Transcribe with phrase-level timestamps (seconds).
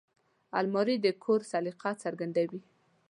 [0.59, 2.61] الماري د کور سلیقه څرګندوي